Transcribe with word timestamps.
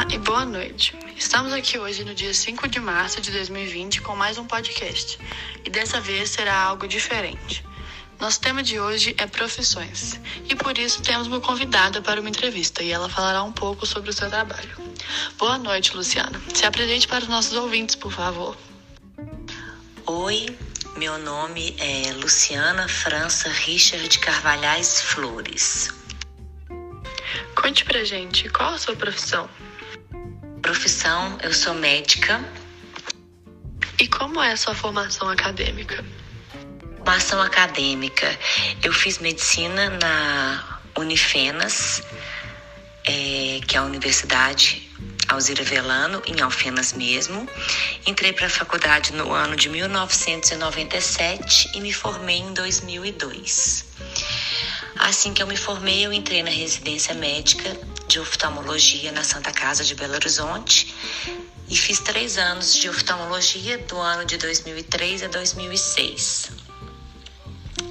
Olá 0.00 0.14
e 0.14 0.18
boa 0.18 0.46
noite. 0.46 0.96
Estamos 1.14 1.52
aqui 1.52 1.78
hoje 1.78 2.04
no 2.04 2.14
dia 2.14 2.32
5 2.32 2.66
de 2.68 2.80
março 2.80 3.20
de 3.20 3.30
2020 3.32 4.00
com 4.00 4.16
mais 4.16 4.38
um 4.38 4.46
podcast. 4.46 5.18
E 5.62 5.68
dessa 5.68 6.00
vez 6.00 6.30
será 6.30 6.58
algo 6.58 6.88
diferente. 6.88 7.62
Nosso 8.18 8.40
tema 8.40 8.62
de 8.62 8.80
hoje 8.80 9.14
é 9.18 9.26
profissões. 9.26 10.18
E 10.48 10.54
por 10.54 10.78
isso 10.78 11.02
temos 11.02 11.26
uma 11.26 11.38
convidada 11.38 12.00
para 12.00 12.18
uma 12.18 12.30
entrevista 12.30 12.82
e 12.82 12.90
ela 12.90 13.10
falará 13.10 13.42
um 13.42 13.52
pouco 13.52 13.84
sobre 13.84 14.08
o 14.08 14.12
seu 14.12 14.30
trabalho. 14.30 14.74
Boa 15.36 15.58
noite, 15.58 15.94
Luciana. 15.94 16.40
Se 16.54 16.64
apresente 16.64 17.06
para 17.06 17.22
os 17.22 17.28
nossos 17.28 17.52
ouvintes, 17.52 17.94
por 17.94 18.10
favor. 18.10 18.56
Oi, 20.06 20.46
meu 20.96 21.18
nome 21.18 21.76
é 21.78 22.10
Luciana 22.14 22.88
França 22.88 23.50
Richard 23.50 24.18
Carvalhais 24.18 25.02
Flores. 25.02 25.90
Conte 27.54 27.84
pra 27.84 28.02
gente, 28.02 28.48
qual 28.48 28.72
a 28.72 28.78
sua 28.78 28.96
profissão? 28.96 29.46
Profissão, 30.70 31.36
eu 31.42 31.52
sou 31.52 31.74
médica. 31.74 32.40
E 33.98 34.06
como 34.06 34.40
é 34.40 34.52
a 34.52 34.56
sua 34.56 34.72
formação 34.72 35.28
acadêmica? 35.28 36.04
Formação 36.98 37.42
acadêmica, 37.42 38.38
eu 38.80 38.92
fiz 38.92 39.18
medicina 39.18 39.90
na 39.90 40.80
Unifenas, 40.96 42.04
é, 43.04 43.58
que 43.66 43.76
é 43.76 43.80
a 43.80 43.82
Universidade 43.82 44.88
Alzira 45.26 45.64
Velano, 45.64 46.22
em 46.24 46.40
Alfenas 46.40 46.92
mesmo. 46.92 47.48
Entrei 48.06 48.32
para 48.32 48.46
a 48.46 48.50
faculdade 48.50 49.12
no 49.12 49.32
ano 49.32 49.56
de 49.56 49.68
1997 49.68 51.72
e 51.74 51.80
me 51.80 51.92
formei 51.92 52.38
em 52.38 52.54
2002. 52.54 53.86
Assim 55.00 55.34
que 55.34 55.42
eu 55.42 55.48
me 55.48 55.56
formei, 55.56 56.06
eu 56.06 56.12
entrei 56.12 56.44
na 56.44 56.50
residência 56.50 57.12
médica 57.12 57.76
de 58.10 58.18
oftalmologia 58.18 59.12
na 59.12 59.22
Santa 59.22 59.52
Casa 59.52 59.84
de 59.84 59.94
Belo 59.94 60.14
Horizonte 60.14 60.92
e 61.68 61.76
fiz 61.76 62.00
três 62.00 62.38
anos 62.38 62.74
de 62.74 62.88
oftalmologia 62.88 63.78
do 63.78 63.96
ano 63.98 64.24
de 64.24 64.36
2003 64.36 65.22
a 65.22 65.28
2006. 65.28 66.50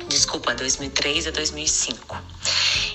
Desculpa, 0.10 0.54
2003 0.54 1.28
a 1.28 1.32
2005. 1.32 2.22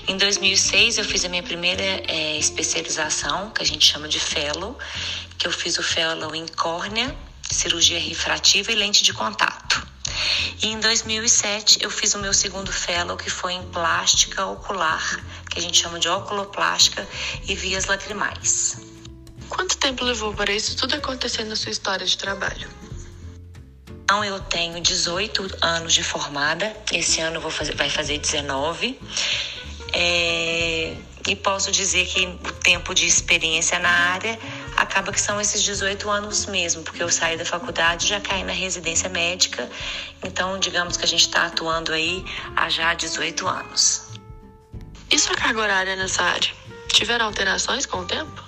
Em 0.07 0.15
2006 0.17 0.99
eu 0.99 1.03
fiz 1.03 1.25
a 1.25 1.29
minha 1.29 1.41
primeira 1.41 1.81
é, 1.81 2.37
especialização, 2.37 3.49
que 3.49 3.63
a 3.63 3.65
gente 3.65 3.91
chama 3.91 4.07
de 4.07 4.19
fellow, 4.19 4.77
que 5.35 5.47
eu 5.47 5.51
fiz 5.51 5.79
o 5.79 5.83
fellow 5.83 6.35
em 6.35 6.45
córnea, 6.45 7.17
cirurgia 7.49 7.99
refrativa 7.99 8.71
e 8.71 8.75
lente 8.75 9.01
de 9.01 9.13
contato. 9.13 9.94
E 10.61 10.67
em 10.67 10.79
2007 10.79 11.79
eu 11.81 11.89
fiz 11.89 12.13
o 12.13 12.19
meu 12.19 12.33
segundo 12.33 12.71
fellow, 12.71 13.17
que 13.17 13.29
foi 13.29 13.53
em 13.53 13.63
plástica 13.69 14.45
ocular, 14.45 15.23
que 15.49 15.59
a 15.59 15.61
gente 15.61 15.81
chama 15.81 15.99
de 15.99 16.07
oculoplástica 16.07 17.07
e 17.47 17.55
vias 17.55 17.85
lacrimais. 17.85 18.77
Quanto 19.49 19.77
tempo 19.77 20.03
levou 20.03 20.33
para 20.33 20.51
isso 20.51 20.75
tudo 20.75 20.95
acontecer 20.95 21.43
na 21.43 21.55
sua 21.55 21.71
história 21.71 22.05
de 22.05 22.17
trabalho? 22.17 22.67
Então, 24.05 24.23
eu 24.23 24.39
tenho 24.39 24.79
18 24.79 25.57
anos 25.61 25.93
de 25.93 26.03
formada, 26.03 26.75
esse 26.91 27.21
ano 27.21 27.41
vou 27.41 27.49
fazer, 27.49 27.75
vai 27.75 27.89
fazer 27.89 28.19
19. 28.19 28.99
É, 29.93 30.95
e 31.27 31.35
posso 31.35 31.71
dizer 31.71 32.05
que 32.05 32.25
o 32.25 32.51
tempo 32.51 32.93
de 32.93 33.05
experiência 33.07 33.79
na 33.79 33.89
área 33.89 34.37
acaba 34.75 35.11
que 35.11 35.19
são 35.19 35.39
esses 35.39 35.63
18 35.63 36.09
anos 36.09 36.45
mesmo, 36.45 36.83
porque 36.83 37.01
eu 37.01 37.09
saí 37.09 37.37
da 37.37 37.45
faculdade 37.45 38.07
já 38.07 38.19
caí 38.19 38.43
na 38.43 38.53
residência 38.53 39.09
médica, 39.09 39.69
então 40.23 40.59
digamos 40.59 40.97
que 40.97 41.05
a 41.05 41.07
gente 41.07 41.21
está 41.21 41.45
atuando 41.45 41.93
aí 41.93 42.23
há 42.55 42.69
já 42.69 42.93
18 42.93 43.47
anos. 43.47 44.07
E 45.11 45.19
sua 45.19 45.35
carga 45.35 45.61
horária 45.61 45.95
nessa 45.95 46.23
área? 46.23 46.51
Tiveram 46.89 47.25
alterações 47.25 47.85
com 47.85 47.99
o 47.99 48.05
tempo? 48.05 48.43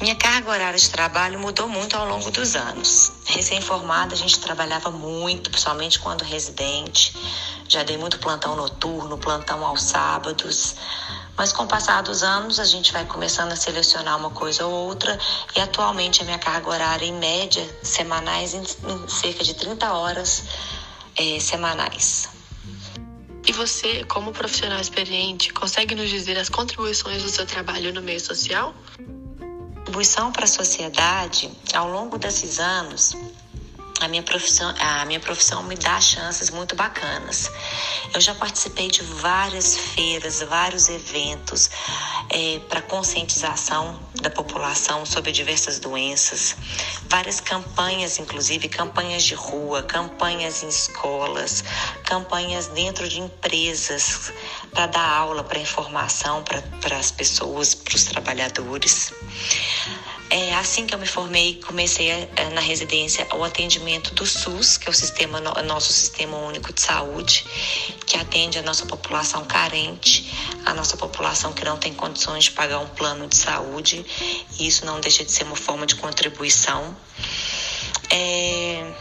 Minha 0.00 0.14
carga 0.14 0.50
horária 0.50 0.78
de 0.78 0.90
trabalho 0.90 1.38
mudou 1.38 1.68
muito 1.68 1.96
ao 1.96 2.06
longo 2.06 2.30
dos 2.30 2.54
anos. 2.54 3.12
Recém-formada, 3.24 4.14
a 4.14 4.16
gente 4.16 4.38
trabalhava 4.40 4.90
muito, 4.90 5.50
principalmente 5.50 5.98
quando 5.98 6.22
residente. 6.22 7.16
Já 7.66 7.82
dei 7.82 7.96
muito 7.96 8.18
plantão 8.18 8.54
noturno, 8.54 9.16
plantão 9.16 9.64
aos 9.64 9.82
sábados. 9.82 10.76
Mas 11.36 11.52
com 11.52 11.64
o 11.64 11.66
passar 11.66 12.02
dos 12.02 12.22
anos, 12.22 12.58
a 12.58 12.64
gente 12.64 12.92
vai 12.92 13.04
começando 13.04 13.52
a 13.52 13.56
selecionar 13.56 14.16
uma 14.16 14.30
coisa 14.30 14.64
ou 14.66 14.72
outra. 14.72 15.18
E 15.54 15.60
atualmente 15.60 16.22
a 16.22 16.24
minha 16.24 16.38
carga 16.38 16.70
horária, 16.70 17.04
em 17.04 17.12
média, 17.12 17.64
semanais, 17.82 18.54
em, 18.54 18.62
em 18.62 19.08
cerca 19.08 19.44
de 19.44 19.54
30 19.54 19.92
horas 19.92 20.44
é, 21.16 21.38
semanais. 21.38 22.28
E 23.46 23.52
você, 23.52 24.02
como 24.04 24.32
profissional 24.32 24.80
experiente, 24.80 25.52
consegue 25.52 25.94
nos 25.94 26.10
dizer 26.10 26.36
as 26.36 26.48
contribuições 26.48 27.22
do 27.22 27.28
seu 27.28 27.46
trabalho 27.46 27.92
no 27.92 28.02
meio 28.02 28.18
social? 28.20 28.74
Contribuição 29.76 30.32
para 30.32 30.44
a 30.44 30.48
sociedade, 30.48 31.48
ao 31.72 31.88
longo 31.88 32.18
desses 32.18 32.58
anos, 32.58 33.14
a 34.00 34.08
minha 34.08 34.22
profissão, 34.22 34.74
a 34.78 35.04
minha 35.04 35.20
profissão 35.20 35.62
me 35.62 35.74
dá 35.74 36.00
chances 36.00 36.50
muito 36.50 36.76
bacanas. 36.76 37.50
Eu 38.12 38.20
já 38.20 38.34
participei 38.34 38.88
de 38.88 39.02
várias 39.02 39.76
feiras, 39.76 40.40
vários 40.42 40.88
eventos 40.88 41.70
é, 42.28 42.58
para 42.68 42.82
conscientização 42.82 43.98
da 44.20 44.30
população 44.30 45.06
sobre 45.06 45.32
diversas 45.32 45.78
doenças, 45.78 46.56
várias 47.08 47.40
campanhas, 47.40 48.18
inclusive 48.18 48.68
campanhas 48.68 49.24
de 49.24 49.34
rua, 49.34 49.82
campanhas 49.82 50.62
em 50.62 50.68
escolas, 50.68 51.64
campanhas 52.04 52.68
dentro 52.68 53.08
de 53.08 53.20
empresas 53.20 54.32
para 54.72 54.86
dar 54.86 55.08
aula, 55.08 55.42
para 55.42 55.58
informação 55.58 56.42
para 56.42 56.96
as 56.96 57.10
pessoas, 57.10 57.74
para 57.74 57.96
os 57.96 58.04
trabalhadores. 58.04 59.12
É, 60.28 60.54
assim 60.56 60.86
que 60.86 60.94
eu 60.94 60.98
me 60.98 61.06
formei, 61.06 61.60
comecei 61.64 62.10
a, 62.10 62.50
na 62.50 62.60
residência 62.60 63.26
o 63.34 63.44
atendimento 63.44 64.12
do 64.12 64.26
SUS, 64.26 64.76
que 64.76 64.88
é 64.88 64.90
o 64.90 64.94
sistema, 64.94 65.40
nosso 65.40 65.92
sistema 65.92 66.36
único 66.38 66.72
de 66.72 66.80
saúde, 66.80 67.44
que 68.04 68.16
atende 68.16 68.58
a 68.58 68.62
nossa 68.62 68.84
população 68.86 69.44
carente, 69.44 70.32
a 70.64 70.74
nossa 70.74 70.96
população 70.96 71.52
que 71.52 71.64
não 71.64 71.76
tem 71.76 71.94
condições 71.94 72.44
de 72.44 72.50
pagar 72.50 72.80
um 72.80 72.88
plano 72.88 73.28
de 73.28 73.36
saúde, 73.36 74.04
e 74.58 74.66
isso 74.66 74.84
não 74.84 75.00
deixa 75.00 75.24
de 75.24 75.30
ser 75.30 75.44
uma 75.44 75.56
forma 75.56 75.86
de 75.86 75.94
contribuição. 75.94 76.96
É, 78.10 78.92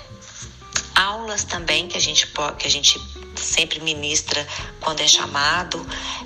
aulas 0.96 1.44
também 1.44 1.88
que 1.88 1.98
a 1.98 2.02
gente 2.02 2.28
que 2.58 2.68
a 2.68 2.70
gente 2.70 3.00
sempre 3.36 3.80
ministra 3.80 4.48
quando 4.80 5.02
é 5.02 5.08
chamado, 5.08 5.86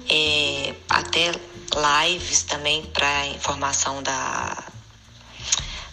é, 0.10 0.76
até 0.90 1.32
lives 1.74 2.44
também 2.44 2.86
para 2.86 3.28
informação 3.28 4.04
da 4.04 4.69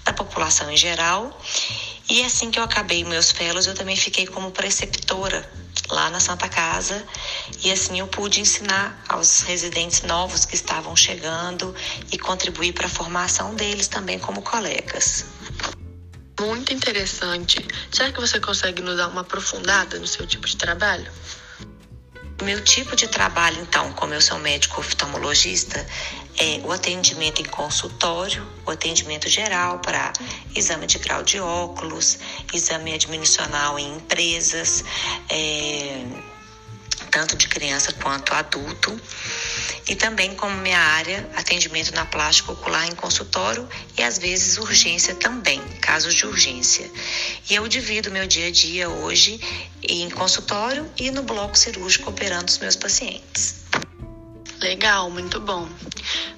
da 0.07 0.13
população 0.13 0.71
em 0.71 0.77
geral. 0.77 1.39
E 2.09 2.25
assim 2.25 2.51
que 2.51 2.59
eu 2.59 2.63
acabei 2.63 3.05
meus 3.05 3.33
fellows, 3.33 3.67
eu 3.67 3.75
também 3.75 3.97
fiquei 3.97 4.27
como 4.27 4.53
preceptora 4.53 5.47
lá 5.91 6.09
na 6.11 6.21
Santa 6.21 6.49
Casa 6.49 7.05
e 7.63 7.71
assim 7.71 7.99
eu 7.99 8.07
pude 8.07 8.41
ensinar 8.41 9.05
aos 9.09 9.43
residentes 9.43 10.03
novos 10.03 10.45
que 10.45 10.55
estavam 10.55 10.97
chegando 10.97 11.75
e 12.11 12.19
contribuir 12.19 12.73
para 12.73 12.87
a 12.87 12.91
formação 12.91 13.55
deles 13.55 13.89
também 13.89 14.19
como 14.19 14.41
colegas. 14.43 15.27
Muito 16.41 16.73
interessante. 16.73 17.67
Será 17.91 18.13
que 18.13 18.21
você 18.21 18.39
consegue 18.39 18.83
nos 18.83 18.97
dar 18.97 19.09
uma 19.09 19.23
aprofundada 19.23 19.99
no 19.99 20.07
seu 20.07 20.27
tipo 20.27 20.47
de 20.47 20.57
trabalho? 20.57 21.11
Meu 22.43 22.63
tipo 22.63 22.95
de 22.95 23.09
trabalho, 23.09 23.59
então, 23.63 23.93
como 23.95 24.13
eu 24.13 24.21
sou 24.21 24.39
médico 24.39 24.81
oftalmologista, 24.81 25.85
é 26.39 26.61
o 26.65 26.73
atendimento 26.73 27.41
em 27.41 27.45
consultório, 27.45 28.47
o 28.67 28.71
atendimento 28.71 29.29
geral 29.29 29.79
para 29.79 30.13
exame 30.55 30.87
de 30.87 30.99
grau 30.99 31.23
de 31.23 31.41
óculos, 31.41 32.19
exame 32.53 32.93
admissional 32.93 33.79
em 33.79 33.97
empresas, 33.97 34.85
é, 35.31 36.05
tanto 37.11 37.37
de 37.37 37.49
criança 37.49 37.93
quanto 37.95 38.35
adulto. 38.35 39.01
E 39.89 39.95
também 39.95 40.35
como 40.35 40.55
minha 40.57 40.79
área, 40.79 41.31
atendimento 41.37 41.95
na 41.95 42.05
plástica 42.05 42.53
ocular 42.53 42.87
em 42.89 42.95
consultório 42.95 43.67
e 43.97 44.03
às 44.03 44.19
vezes 44.19 44.59
urgência 44.59 45.15
também, 45.15 45.61
casos 45.81 46.15
de 46.15 46.27
urgência. 46.27 46.91
E 47.49 47.55
eu 47.55 47.67
divido 47.69 48.11
meu 48.11 48.27
dia 48.27 48.49
a 48.49 48.51
dia 48.51 48.89
hoje 48.89 49.41
em 49.83 50.11
consultório 50.11 50.91
e 50.99 51.11
no 51.11 51.23
bloco 51.23 51.57
cirúrgico 51.57 52.11
operando 52.11 52.51
os 52.51 52.59
meus 52.59 52.75
pacientes. 52.75 53.66
Legal, 54.61 55.11
muito 55.11 55.39
bom. 55.41 55.69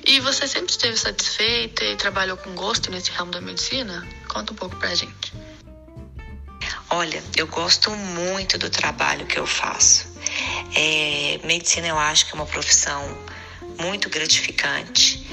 E 0.04 0.20
você 0.20 0.48
sempre 0.48 0.70
esteve 0.70 0.96
satisfeita 0.96 1.84
e 1.84 1.96
trabalhou 1.96 2.36
com 2.36 2.54
gosto 2.54 2.90
nesse 2.90 3.10
ramo 3.10 3.30
da 3.30 3.40
medicina? 3.40 4.06
Conta 4.28 4.52
um 4.52 4.56
pouco 4.56 4.76
pra 4.76 4.94
gente. 4.94 5.32
Olha, 6.90 7.22
eu 7.36 7.46
gosto 7.46 7.90
muito 7.90 8.56
do 8.56 8.70
trabalho 8.70 9.26
que 9.26 9.38
eu 9.38 9.46
faço. 9.46 10.08
É, 10.74 11.38
medicina 11.44 11.88
eu 11.88 11.98
acho 11.98 12.26
que 12.26 12.32
é 12.32 12.34
uma 12.34 12.46
profissão 12.46 13.02
muito 13.78 14.08
gratificante. 14.08 15.27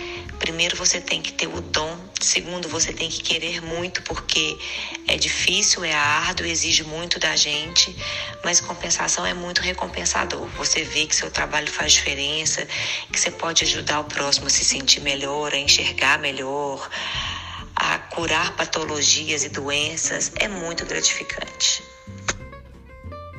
Primeiro 0.56 0.78
você 0.78 1.02
tem 1.02 1.22
que 1.22 1.34
ter 1.34 1.48
o 1.48 1.60
dom 1.60 2.00
Segundo, 2.22 2.70
você 2.70 2.94
tem 2.94 3.10
que 3.10 3.22
querer 3.22 3.62
muito, 3.62 4.02
porque 4.04 4.58
é 5.06 5.18
difícil, 5.18 5.84
é 5.84 5.94
árduo, 5.94 6.48
exige 6.48 6.82
muito 6.82 7.20
da 7.20 7.36
gente, 7.36 7.94
mas 8.42 8.62
compensação 8.62 9.26
é 9.26 9.34
muito 9.34 9.60
recompensador. 9.60 10.48
Você 10.58 10.86
vê 10.86 11.06
que 11.08 11.14
seu 11.14 11.30
trabalho 11.30 11.70
faz 11.70 11.92
diferença, 11.92 12.66
que 13.12 13.20
você 13.20 13.30
pode 13.30 13.66
ajudar 13.66 14.00
o 14.00 14.06
próximo 14.06 14.48
a 14.48 14.50
se 14.50 14.64
sentir 14.64 15.02
melhor, 15.02 15.54
a 15.54 15.58
enxergar 15.58 16.18
melhor, 16.18 16.90
a 17.76 18.00
curar 18.00 18.56
patologias 18.56 19.44
e 19.44 19.50
doenças, 19.50 20.32
é 20.38 20.48
muito 20.48 20.86
gratificante. 20.86 21.84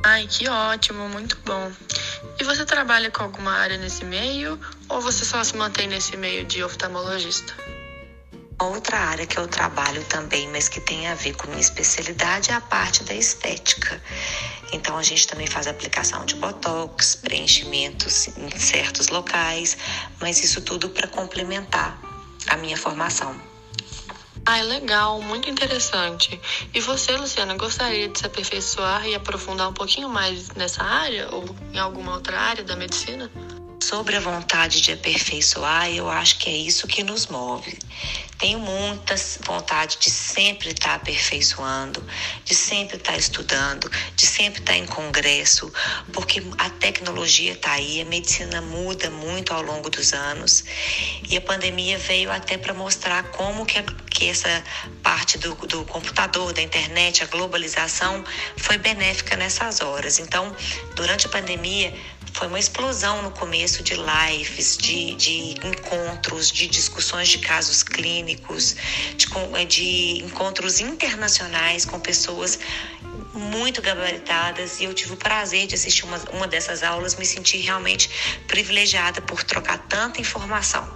Ai, 0.05 0.27
que 0.29 0.49
ótimo, 0.49 1.09
muito 1.09 1.39
bom. 1.47 1.73
E 2.39 2.45
você 2.45 2.65
trabalha 2.65 3.11
com 3.11 3.23
alguma 3.23 3.53
área 3.53 3.79
nesse 3.79 4.05
meio 4.05 4.59
ou 4.89 5.01
você 5.01 5.25
só 5.25 5.43
se 5.43 5.57
mantém 5.57 5.89
nesse 5.89 6.17
meio 6.17 6.45
de 6.45 6.63
oftalmologista? 6.63 7.55
Outra 8.59 8.99
área 8.99 9.27
que 9.27 9.39
eu 9.39 9.47
trabalho 9.47 10.03
também, 10.05 10.49
mas 10.49 10.67
que 10.67 10.81
tem 10.81 11.09
a 11.09 11.15
ver 11.15 11.35
com 11.35 11.47
minha 11.47 11.61
especialidade, 11.61 12.51
é 12.51 12.55
a 12.55 12.61
parte 12.61 13.05
da 13.05 13.15
estética. 13.15 14.03
Então 14.73 14.97
a 14.97 15.03
gente 15.03 15.27
também 15.27 15.47
faz 15.47 15.67
aplicação 15.67 16.25
de 16.25 16.37
botox, 16.37 17.17
preenchimentos 17.17 18.29
em 18.29 18.51
certos 18.59 19.09
locais, 19.09 19.77
mas 20.21 20.43
isso 20.43 20.63
tudo 20.63 20.89
para 20.89 21.07
complementar 21.07 22.01
a 22.49 22.57
minha 22.57 22.79
formação. 22.79 23.39
Ah, 24.49 24.63
legal, 24.63 25.21
muito 25.21 25.51
interessante. 25.51 26.41
E 26.73 26.81
você, 26.81 27.17
Luciana, 27.17 27.57
gostaria 27.57 28.09
de 28.09 28.17
se 28.17 28.27
aperfeiçoar 28.27 29.05
e 29.05 29.13
aprofundar 29.13 29.69
um 29.69 29.73
pouquinho 29.73 30.09
mais 30.09 30.51
nessa 30.51 30.85
área 30.85 31.29
ou 31.35 31.45
em 31.75 31.79
alguma 31.81 32.15
outra 32.15 32.39
área 32.39 32.63
da 32.63 32.77
medicina? 32.77 33.29
Sobre 33.83 34.15
a 34.15 34.21
vontade 34.21 34.81
de 34.81 34.93
aperfeiçoar, 34.93 35.91
eu 35.91 36.09
acho 36.09 36.39
que 36.39 36.49
é 36.49 36.57
isso 36.57 36.87
que 36.87 37.03
nos 37.03 37.27
move. 37.27 37.77
Tenho 38.39 38.59
muita 38.59 39.15
vontade 39.41 39.97
de 39.99 40.11
sempre 40.11 40.69
estar 40.69 40.95
aperfeiçoando, 40.95 42.05
de 42.45 42.55
sempre 42.55 42.97
estar 42.97 43.17
estudando, 43.17 43.91
de 44.15 44.27
sempre 44.27 44.61
estar 44.61 44.77
em 44.77 44.85
congresso, 44.85 45.73
porque 46.13 46.43
a 46.59 46.69
tecnologia 46.69 47.53
está 47.53 47.73
aí, 47.73 48.03
a 48.03 48.05
medicina 48.05 48.61
muda 48.61 49.11
muito 49.11 49.55
ao 49.55 49.63
longo 49.63 49.89
dos 49.89 50.13
anos 50.13 50.65
e 51.29 51.37
a 51.37 51.41
pandemia 51.41 51.97
veio 51.99 52.31
até 52.31 52.59
para 52.59 52.75
mostrar 52.75 53.23
como 53.31 53.65
que, 53.65 53.83
que 54.11 54.29
essa 54.29 54.63
parte 55.03 55.39
do, 55.39 55.55
do 55.55 55.85
computador, 55.87 56.53
da 56.53 56.61
internet, 56.61 57.23
a 57.23 57.27
globalização 57.27 58.23
foi 58.59 58.77
benéfica 58.77 59.35
nessas 59.37 59.81
horas. 59.81 60.19
Então, 60.19 60.55
durante 60.95 61.27
a 61.27 61.31
pandemia, 61.31 61.95
foi 62.37 62.49
uma 62.49 62.59
explosão 62.59 63.23
no 63.23 63.31
começo 63.31 63.83
de 63.83 63.95
lives, 63.95 64.77
de, 64.77 65.15
de 65.15 65.55
encontros, 65.67 66.51
de 66.51 66.67
discussões 66.67 67.29
de 67.29 67.39
casos 67.39 67.83
clínicos, 67.83 68.26
de, 68.35 69.27
eh, 69.55 69.65
de 69.65 70.25
encontros 70.25 70.81
internacionais 70.81 71.85
com 71.85 72.01
pessoas 72.01 72.59
muito 73.33 73.83
gabaritadas 73.83 74.81
e 74.81 74.85
eu 74.85 74.95
tive 74.95 75.13
o 75.13 75.17
prazer 75.17 75.67
de 75.67 75.75
assistir 75.75 76.05
uma, 76.05 76.19
uma 76.33 76.47
dessas 76.47 76.83
aulas, 76.83 77.17
me 77.17 77.25
senti 77.25 77.59
realmente 77.59 78.11
privilegiada 78.47 79.21
por 79.21 79.43
trocar 79.45 79.79
tanta 79.79 80.21
informação. 80.21 80.89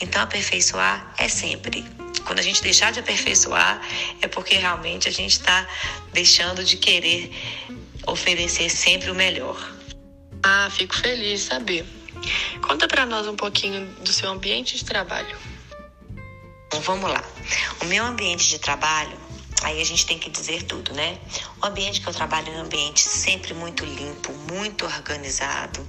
Então, 0.00 0.22
aperfeiçoar 0.22 1.14
é 1.16 1.28
sempre. 1.28 1.84
Quando 2.24 2.38
a 2.38 2.42
gente 2.42 2.62
deixar 2.62 2.90
de 2.92 3.00
aperfeiçoar, 3.00 3.80
é 4.20 4.28
porque 4.28 4.56
realmente 4.56 5.08
a 5.08 5.12
gente 5.12 5.32
está 5.32 5.66
deixando 6.12 6.64
de 6.64 6.76
querer 6.76 7.30
oferecer 8.06 8.70
sempre 8.70 9.10
o 9.10 9.14
melhor. 9.14 9.56
Ah, 10.42 10.68
fico 10.70 10.94
feliz 10.96 11.40
de 11.40 11.46
saber. 11.46 11.86
Conta 12.62 12.88
para 12.88 13.04
nós 13.06 13.26
um 13.26 13.36
pouquinho 13.36 13.86
do 14.00 14.12
seu 14.12 14.30
ambiente 14.30 14.76
de 14.76 14.84
trabalho. 14.84 15.53
Vamos 16.84 17.10
lá. 17.10 17.24
O 17.82 17.86
meu 17.86 18.04
ambiente 18.04 18.48
de 18.48 18.58
trabalho, 18.58 19.16
aí 19.62 19.80
a 19.80 19.84
gente 19.84 20.04
tem 20.04 20.18
que 20.18 20.28
dizer 20.28 20.64
tudo, 20.64 20.92
né? 20.92 21.18
O 21.62 21.66
ambiente 21.66 22.00
que 22.00 22.06
eu 22.06 22.12
trabalho 22.12 22.52
é 22.52 22.58
um 22.58 22.60
ambiente 22.60 23.00
sempre 23.00 23.54
muito 23.54 23.84
limpo, 23.84 24.32
muito 24.50 24.84
organizado 24.84 25.86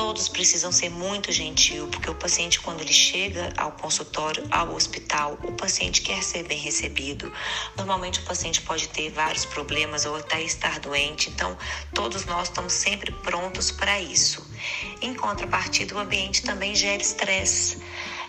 todos 0.00 0.30
precisam 0.30 0.72
ser 0.72 0.88
muito 0.88 1.30
gentil, 1.30 1.86
porque 1.88 2.08
o 2.08 2.14
paciente, 2.14 2.58
quando 2.60 2.80
ele 2.80 2.92
chega 2.92 3.52
ao 3.54 3.72
consultório, 3.72 4.42
ao 4.50 4.74
hospital, 4.74 5.38
o 5.42 5.52
paciente 5.52 6.00
quer 6.00 6.22
ser 6.22 6.42
bem 6.44 6.58
recebido. 6.58 7.30
Normalmente, 7.76 8.18
o 8.20 8.22
paciente 8.22 8.62
pode 8.62 8.88
ter 8.88 9.10
vários 9.10 9.44
problemas 9.44 10.06
ou 10.06 10.16
até 10.16 10.40
estar 10.42 10.80
doente, 10.80 11.28
então, 11.28 11.54
todos 11.92 12.24
nós 12.24 12.48
estamos 12.48 12.72
sempre 12.72 13.12
prontos 13.12 13.70
para 13.70 14.00
isso. 14.00 14.42
Em 15.02 15.12
contrapartida, 15.12 15.94
o 15.94 15.98
ambiente 15.98 16.42
também 16.44 16.74
gera 16.74 17.02
estresse. 17.02 17.76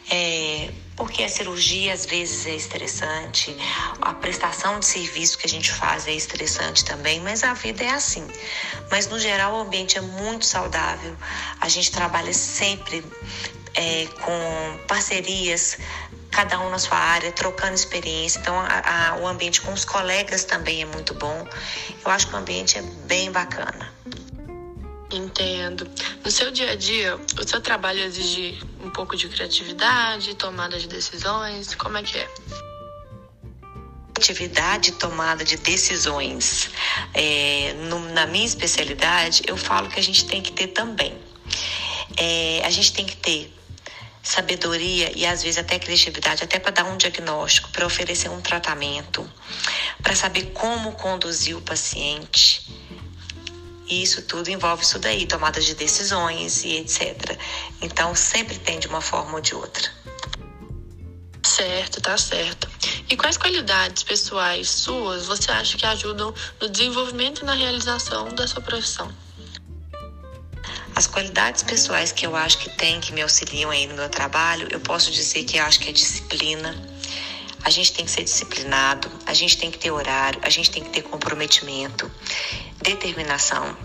É, 0.10 0.70
porque 1.02 1.24
a 1.24 1.30
cirurgia 1.30 1.94
às 1.94 2.06
vezes 2.06 2.46
é 2.46 2.54
estressante, 2.54 3.58
a 4.00 4.14
prestação 4.14 4.80
de 4.80 4.86
serviço 4.86 5.36
que 5.36 5.48
a 5.48 5.50
gente 5.50 5.72
faz 5.72 6.08
é 6.08 6.12
estressante 6.12 6.86
também, 6.86 7.20
mas 7.22 7.44
a 7.44 7.56
vida 7.56 7.84
é 7.84 7.90
assim. 7.90 8.28
Mas 8.92 9.08
no 9.08 9.18
geral 9.18 9.56
o 9.56 9.62
ambiente 9.62 9.98
é 9.98 10.02
muito 10.02 10.46
saudável, 10.46 11.18
a 11.60 11.68
gente 11.68 11.92
trabalha 11.92 12.32
sempre 12.36 13.04
é, 13.74 14.06
com 14.22 14.78
parcerias, 14.88 15.80
cada 16.30 16.60
um 16.60 16.70
na 16.70 16.78
sua 16.78 17.00
área, 17.00 17.32
trocando 17.32 17.74
experiência. 17.74 18.38
Então, 18.38 18.56
a, 18.60 19.10
a, 19.10 19.16
o 19.16 19.28
ambiente 19.28 19.60
com 19.62 19.74
os 19.74 19.84
colegas 19.84 20.44
também 20.44 20.84
é 20.84 20.86
muito 20.86 21.16
bom. 21.16 21.48
Eu 22.06 22.12
acho 22.12 22.28
que 22.28 22.36
o 22.36 22.38
ambiente 22.38 22.78
é 22.78 22.84
bem 23.08 23.32
bacana. 23.32 23.92
Entendo. 25.12 25.90
No 26.24 26.32
seu 26.32 26.52
dia 26.52 26.72
a 26.72 26.76
dia, 26.76 27.18
o 27.18 27.48
seu 27.48 27.60
trabalho 27.60 28.00
exige 28.00 28.58
um 28.82 28.90
pouco 28.90 29.16
de 29.18 29.28
criatividade, 29.28 30.36
tomada 30.36 30.80
de 30.80 30.88
decisões? 30.88 31.76
Como 31.76 31.98
é 31.98 32.04
que 32.04 32.18
é? 32.18 32.30
Criatividade, 34.14 34.94
tomada 34.94 35.44
de 35.44 35.58
decisões. 35.58 36.70
É, 37.14 37.74
no, 37.90 38.00
na 38.14 38.26
minha 38.26 38.46
especialidade, 38.46 39.44
eu 39.48 39.58
falo 39.58 39.90
que 39.90 40.00
a 40.00 40.04
gente 40.04 40.26
tem 40.26 40.42
que 40.42 40.54
ter 40.54 40.68
também. 40.68 41.14
É, 42.16 42.62
a 42.64 42.70
gente 42.70 42.94
tem 42.94 43.06
que 43.06 43.18
ter 43.18 43.54
sabedoria 44.24 45.12
e 45.14 45.26
às 45.26 45.44
vezes 45.44 45.58
até 45.58 45.78
criatividade, 45.78 46.44
até 46.44 46.58
para 46.58 46.72
dar 46.72 46.86
um 46.86 46.96
diagnóstico, 46.96 47.70
para 47.72 47.86
oferecer 47.86 48.30
um 48.30 48.40
tratamento, 48.40 49.30
para 50.02 50.16
saber 50.16 50.52
como 50.54 50.94
conduzir 50.94 51.58
o 51.58 51.62
paciente 51.62 52.62
e 53.92 54.02
isso 54.02 54.22
tudo 54.22 54.50
envolve 54.50 54.84
isso 54.84 54.98
daí, 54.98 55.26
tomada 55.26 55.60
de 55.60 55.76
decisões 55.76 56.64
e 56.64 56.78
etc. 56.78 57.38
Então 57.82 58.16
sempre 58.16 58.58
tem 58.58 58.80
de 58.80 58.88
uma 58.88 59.02
forma 59.02 59.34
ou 59.34 59.42
de 59.42 59.54
outra. 59.54 59.92
Certo, 61.46 62.00
tá 62.00 62.18
certo. 62.18 62.70
E 63.10 63.18
quais 63.18 63.36
qualidades 63.36 64.04
pessoais 64.04 64.70
suas 64.70 65.26
você 65.26 65.52
acha 65.52 65.78
que 65.78 65.86
ajudam 65.86 66.34
no 66.62 66.70
desenvolvimento 66.70 67.42
e 67.42 67.46
na 67.46 67.54
realização 67.54 68.34
da 68.34 68.48
sua 68.48 68.62
profissão? 68.62 69.14
As 70.96 71.08
qualidades 71.08 71.62
pessoais 71.62 72.14
que 72.14 72.26
eu 72.26 72.34
acho 72.34 72.60
que 72.60 72.70
tem, 72.70 73.02
que 73.02 73.12
me 73.12 73.22
auxiliam 73.22 73.70
aí 73.70 73.88
no 73.88 73.96
meu 73.96 74.08
trabalho, 74.08 74.70
eu 74.72 74.80
posso 74.80 75.12
dizer 75.12 75.44
que 75.44 75.58
eu 75.58 75.64
acho 75.64 75.82
que 75.82 75.90
é 75.90 75.92
disciplina, 75.92 76.74
a 77.64 77.70
gente 77.70 77.94
tem 77.94 78.06
que 78.06 78.12
ser 78.12 78.24
disciplinado, 78.24 79.10
a 79.26 79.34
gente 79.34 79.58
tem 79.58 79.72
que 79.72 79.78
ter 79.78 79.92
horário, 79.92 80.40
a 80.44 80.50
gente 80.50 80.72
tem 80.72 80.84
que 80.84 80.90
ter 80.90 81.04
comprometimento, 81.04 82.12
determinação. 82.82 83.76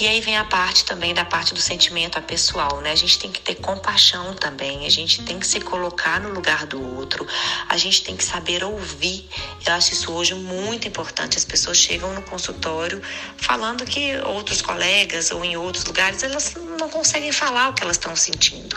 E 0.00 0.08
aí 0.08 0.18
vem 0.22 0.34
a 0.34 0.44
parte 0.44 0.86
também 0.86 1.12
da 1.12 1.26
parte 1.26 1.52
do 1.52 1.60
sentimento 1.60 2.18
a 2.18 2.22
pessoal, 2.22 2.80
né? 2.80 2.90
A 2.90 2.96
gente 2.96 3.18
tem 3.18 3.30
que 3.30 3.38
ter 3.38 3.56
compaixão 3.56 4.32
também, 4.32 4.86
a 4.86 4.90
gente 4.90 5.22
tem 5.24 5.38
que 5.38 5.46
se 5.46 5.60
colocar 5.60 6.18
no 6.18 6.30
lugar 6.30 6.64
do 6.64 6.82
outro, 6.96 7.26
a 7.68 7.76
gente 7.76 8.02
tem 8.02 8.16
que 8.16 8.24
saber 8.24 8.64
ouvir. 8.64 9.28
Eu 9.66 9.74
acho 9.74 9.92
isso 9.92 10.10
hoje 10.10 10.34
muito 10.34 10.88
importante. 10.88 11.36
As 11.36 11.44
pessoas 11.44 11.76
chegam 11.76 12.14
no 12.14 12.22
consultório 12.22 13.02
falando 13.36 13.84
que 13.84 14.16
outros 14.20 14.62
colegas 14.62 15.30
ou 15.32 15.44
em 15.44 15.58
outros 15.58 15.84
lugares 15.84 16.22
elas 16.22 16.54
não 16.80 16.88
conseguem 16.88 17.30
falar 17.30 17.68
o 17.68 17.74
que 17.74 17.82
elas 17.82 17.96
estão 17.96 18.16
sentindo. 18.16 18.76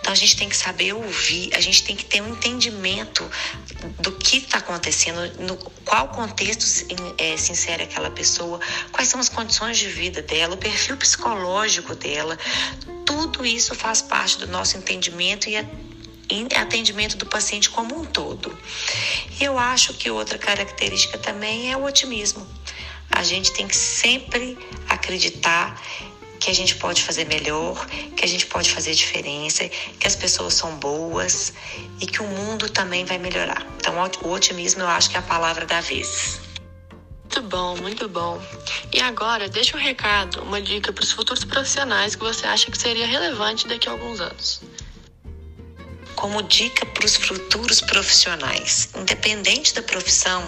Então 0.00 0.12
a 0.12 0.16
gente 0.16 0.36
tem 0.36 0.48
que 0.48 0.56
saber 0.56 0.92
ouvir, 0.94 1.50
a 1.54 1.60
gente 1.60 1.82
tem 1.84 1.96
que 1.96 2.04
ter 2.04 2.22
um 2.22 2.28
entendimento 2.28 3.28
do 3.98 4.12
que 4.12 4.38
está 4.38 4.58
acontecendo, 4.58 5.20
no 5.40 5.56
qual 5.84 6.08
contexto 6.08 6.64
é, 7.18 7.36
se 7.36 7.52
insere 7.52 7.82
aquela 7.82 8.10
pessoa, 8.10 8.60
quais 8.92 9.08
são 9.08 9.20
as 9.20 9.28
condições 9.28 9.76
de 9.76 9.88
vida 9.88 10.22
dela, 10.22 10.54
o 10.54 10.58
perfil 10.58 10.96
psicológico 10.96 11.94
dela. 11.94 12.38
Tudo 13.04 13.44
isso 13.44 13.74
faz 13.74 14.00
parte 14.00 14.38
do 14.38 14.46
nosso 14.46 14.76
entendimento 14.78 15.48
e 15.48 15.56
atendimento 16.56 17.16
do 17.16 17.26
paciente 17.26 17.68
como 17.68 18.00
um 18.00 18.04
todo. 18.04 18.56
E 19.40 19.44
eu 19.44 19.58
acho 19.58 19.94
que 19.94 20.08
outra 20.10 20.38
característica 20.38 21.18
também 21.18 21.72
é 21.72 21.76
o 21.76 21.84
otimismo. 21.84 22.46
A 23.10 23.24
gente 23.24 23.52
tem 23.52 23.66
que 23.66 23.76
sempre 23.76 24.56
acreditar 24.88 25.80
que 26.40 26.50
a 26.50 26.54
gente 26.54 26.74
pode 26.76 27.02
fazer 27.02 27.26
melhor, 27.26 27.86
que 28.16 28.24
a 28.24 28.28
gente 28.28 28.46
pode 28.46 28.70
fazer 28.72 28.94
diferença, 28.94 29.68
que 29.68 30.06
as 30.06 30.16
pessoas 30.16 30.54
são 30.54 30.74
boas 30.76 31.52
e 32.00 32.06
que 32.06 32.22
o 32.22 32.26
mundo 32.26 32.68
também 32.70 33.04
vai 33.04 33.18
melhorar. 33.18 33.64
Então, 33.76 33.94
o 34.24 34.30
otimismo 34.32 34.80
eu 34.82 34.88
acho 34.88 35.10
que 35.10 35.16
é 35.16 35.20
a 35.20 35.22
palavra 35.22 35.66
da 35.66 35.80
vez. 35.82 36.40
Muito 37.22 37.42
bom, 37.42 37.76
muito 37.76 38.08
bom. 38.08 38.42
E 38.92 39.00
agora, 39.00 39.48
deixa 39.48 39.76
um 39.76 39.80
recado, 39.80 40.42
uma 40.42 40.60
dica 40.60 40.92
para 40.92 41.04
os 41.04 41.12
futuros 41.12 41.44
profissionais 41.44 42.16
que 42.16 42.22
você 42.24 42.46
acha 42.46 42.70
que 42.70 42.78
seria 42.78 43.06
relevante 43.06 43.68
daqui 43.68 43.88
a 43.88 43.92
alguns 43.92 44.20
anos. 44.20 44.60
como 46.16 46.42
dica 46.42 46.84
para 46.86 47.06
os 47.06 47.16
futuros 47.16 47.80
profissionais, 47.80 48.90
independente 48.94 49.72
da 49.74 49.82
profissão, 49.82 50.42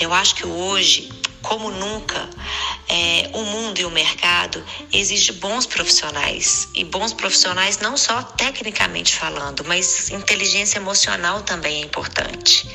eu 0.00 0.12
acho 0.12 0.34
que 0.34 0.44
hoje, 0.46 1.08
como 1.40 1.70
nunca, 1.70 2.28
é, 2.88 3.30
o 3.32 3.42
mundo 3.42 3.80
e 3.80 3.84
o 3.84 3.90
mercado 3.90 4.64
exige 4.92 5.32
bons 5.32 5.66
profissionais 5.66 6.68
e 6.74 6.84
bons 6.84 7.12
profissionais 7.12 7.78
não 7.78 7.96
só 7.96 8.22
tecnicamente 8.22 9.14
falando, 9.14 9.64
mas 9.64 10.10
inteligência 10.10 10.78
emocional 10.78 11.42
também 11.42 11.82
é 11.82 11.84
importante. 11.84 12.68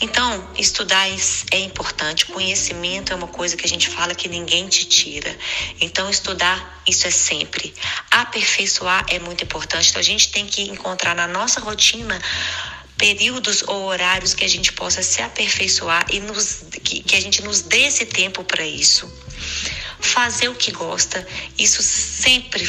Então, 0.00 0.48
estudar 0.56 1.08
é 1.50 1.58
importante, 1.60 2.26
conhecimento 2.26 3.12
é 3.12 3.16
uma 3.16 3.28
coisa 3.28 3.56
que 3.56 3.64
a 3.64 3.68
gente 3.68 3.88
fala 3.88 4.14
que 4.14 4.28
ninguém 4.28 4.68
te 4.68 4.84
tira. 4.84 5.36
Então, 5.80 6.08
estudar 6.10 6.82
isso 6.86 7.06
é 7.06 7.10
sempre. 7.10 7.74
Aperfeiçoar 8.10 9.06
é 9.08 9.18
muito 9.18 9.44
importante. 9.44 9.90
Então, 9.90 10.00
a 10.00 10.04
gente 10.04 10.30
tem 10.30 10.46
que 10.46 10.62
encontrar 10.62 11.14
na 11.14 11.26
nossa 11.26 11.60
rotina 11.60 12.20
períodos 12.98 13.62
ou 13.66 13.84
horários 13.84 14.34
que 14.34 14.44
a 14.44 14.48
gente 14.48 14.72
possa 14.72 15.02
se 15.02 15.22
aperfeiçoar 15.22 16.04
e 16.10 16.18
nos, 16.18 16.64
que, 16.82 17.00
que 17.00 17.14
a 17.14 17.20
gente 17.20 17.42
nos 17.42 17.62
dê 17.62 17.82
esse 17.82 18.04
tempo 18.04 18.42
para 18.42 18.66
isso. 18.66 19.10
Fazer 20.00 20.48
o 20.48 20.54
que 20.54 20.72
gosta, 20.72 21.26
isso 21.56 21.82
sempre 21.82 22.66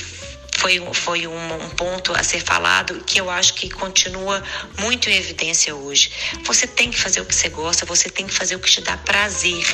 foi, 0.59 0.79
foi 0.93 1.27
um, 1.27 1.53
um, 1.53 1.69
ponto 1.69 2.13
a 2.13 2.21
ser 2.21 2.41
falado 2.41 3.01
que 3.05 3.19
eu 3.19 3.29
acho 3.29 3.53
que 3.55 3.69
continua 3.69 4.43
muito 4.77 5.09
em 5.09 5.15
evidência 5.15 5.75
hoje. 5.75 6.11
Você 6.43 6.67
tem 6.67 6.91
que 6.91 6.99
fazer 6.99 7.21
o 7.21 7.25
que 7.25 7.33
você 7.33 7.49
gosta, 7.49 7.85
você 7.85 8.09
tem 8.09 8.27
que 8.27 8.33
fazer 8.33 8.55
o 8.55 8.59
que 8.59 8.69
te 8.69 8.81
dá 8.81 8.97
prazer, 8.97 9.65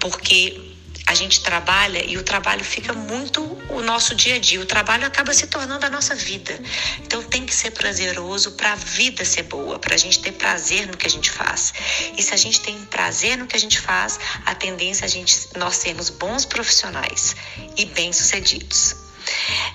porque 0.00 0.71
a 1.06 1.14
gente 1.14 1.42
trabalha 1.42 2.04
e 2.04 2.16
o 2.16 2.22
trabalho 2.22 2.64
fica 2.64 2.92
muito 2.92 3.42
o 3.68 3.82
nosso 3.82 4.14
dia 4.14 4.36
a 4.36 4.38
dia. 4.38 4.60
O 4.60 4.66
trabalho 4.66 5.06
acaba 5.06 5.34
se 5.34 5.46
tornando 5.46 5.84
a 5.84 5.90
nossa 5.90 6.14
vida. 6.14 6.58
Então 7.02 7.22
tem 7.22 7.44
que 7.44 7.54
ser 7.54 7.72
prazeroso 7.72 8.52
para 8.52 8.72
a 8.72 8.76
vida 8.76 9.24
ser 9.24 9.42
boa, 9.44 9.78
para 9.78 9.94
a 9.94 9.98
gente 9.98 10.20
ter 10.20 10.32
prazer 10.32 10.86
no 10.86 10.96
que 10.96 11.06
a 11.06 11.10
gente 11.10 11.30
faz. 11.30 11.72
E 12.16 12.22
se 12.22 12.32
a 12.32 12.36
gente 12.36 12.60
tem 12.60 12.78
prazer 12.86 13.36
no 13.36 13.46
que 13.46 13.56
a 13.56 13.60
gente 13.60 13.80
faz, 13.80 14.18
a 14.46 14.54
tendência 14.54 15.04
é 15.04 15.06
a 15.06 15.10
gente 15.10 15.48
nós 15.56 15.76
sermos 15.76 16.08
bons 16.10 16.44
profissionais 16.44 17.34
e 17.76 17.84
bem-sucedidos. 17.86 19.11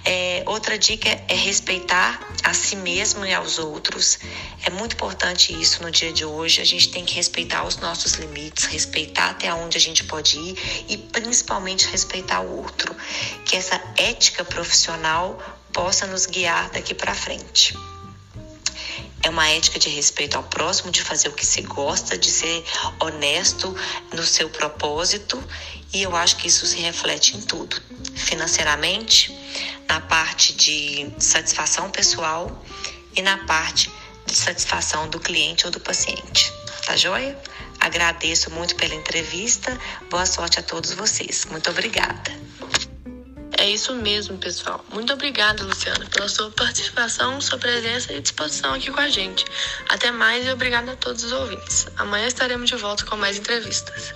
É, 0.05 0.43
outra 0.45 0.77
dica 0.77 1.09
é 1.27 1.35
respeitar 1.35 2.19
a 2.43 2.53
si 2.53 2.75
mesmo 2.75 3.25
e 3.25 3.33
aos 3.33 3.59
outros. 3.59 4.19
É 4.63 4.69
muito 4.69 4.93
importante 4.93 5.53
isso 5.53 5.83
no 5.83 5.91
dia 5.91 6.13
de 6.13 6.23
hoje. 6.23 6.61
A 6.61 6.65
gente 6.65 6.89
tem 6.89 7.03
que 7.03 7.15
respeitar 7.15 7.65
os 7.65 7.77
nossos 7.77 8.13
limites, 8.13 8.65
respeitar 8.65 9.31
até 9.31 9.53
onde 9.53 9.77
a 9.77 9.81
gente 9.81 10.03
pode 10.05 10.37
ir 10.37 10.85
e 10.87 10.97
principalmente 10.97 11.87
respeitar 11.87 12.41
o 12.41 12.57
outro. 12.57 12.95
Que 13.45 13.55
essa 13.55 13.81
ética 13.97 14.45
profissional 14.45 15.37
possa 15.73 16.07
nos 16.07 16.25
guiar 16.25 16.69
daqui 16.69 16.93
para 16.93 17.13
frente. 17.13 17.75
É 19.23 19.29
uma 19.29 19.49
ética 19.49 19.77
de 19.77 19.89
respeito 19.89 20.37
ao 20.37 20.43
próximo, 20.43 20.89
de 20.89 21.01
fazer 21.01 21.27
o 21.27 21.33
que 21.33 21.45
se 21.45 21.61
gosta, 21.61 22.17
de 22.17 22.31
ser 22.31 22.63
honesto 22.99 23.75
no 24.13 24.23
seu 24.23 24.49
propósito, 24.49 25.43
e 25.93 26.03
eu 26.03 26.15
acho 26.15 26.37
que 26.37 26.47
isso 26.47 26.65
se 26.65 26.77
reflete 26.77 27.37
em 27.37 27.41
tudo. 27.41 27.81
Financeiramente, 28.15 29.35
na 29.87 30.01
parte 30.01 30.53
de 30.53 31.09
satisfação 31.19 31.89
pessoal 31.89 32.65
e 33.15 33.21
na 33.21 33.37
parte 33.45 33.91
de 34.25 34.35
satisfação 34.35 35.09
do 35.09 35.19
cliente 35.19 35.65
ou 35.65 35.71
do 35.71 35.79
paciente. 35.79 36.51
Tá 36.85 36.95
joia? 36.95 37.37
Agradeço 37.79 38.51
muito 38.51 38.75
pela 38.75 38.95
entrevista. 38.95 39.77
Boa 40.09 40.25
sorte 40.25 40.59
a 40.59 40.63
todos 40.63 40.93
vocês. 40.93 41.45
Muito 41.45 41.69
obrigada. 41.69 42.31
É 43.57 43.67
isso 43.69 43.93
mesmo, 43.95 44.37
pessoal. 44.37 44.85
Muito 44.93 45.11
obrigada, 45.13 45.63
Luciana, 45.63 46.05
pela 46.05 46.29
sua 46.29 46.51
participação, 46.51 47.41
sua 47.41 47.57
presença 47.57 48.13
e 48.13 48.21
disposição 48.21 48.73
aqui 48.73 48.91
com 48.91 48.99
a 48.99 49.09
gente. 49.09 49.45
Até 49.89 50.11
mais 50.11 50.45
e 50.45 50.51
obrigada 50.51 50.91
a 50.91 50.95
todos 50.95 51.23
os 51.23 51.31
ouvintes. 51.31 51.87
Amanhã 51.97 52.27
estaremos 52.27 52.69
de 52.69 52.75
volta 52.75 53.03
com 53.05 53.15
mais 53.15 53.37
entrevistas. 53.37 54.13